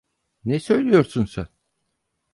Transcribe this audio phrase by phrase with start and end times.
[0.45, 1.47] Ne söylüyorsun sen?